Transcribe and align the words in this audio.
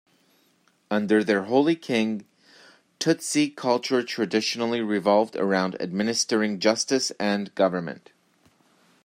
Under 0.89 1.23
their 1.23 1.43
holy 1.43 1.75
king, 1.75 2.25
Tutsi 2.99 3.55
culture 3.55 4.01
traditionally 4.01 4.81
revolved 4.81 5.35
around 5.35 5.79
administering 5.79 6.57
justice 6.57 7.11
and 7.19 7.53
government. 7.53 8.11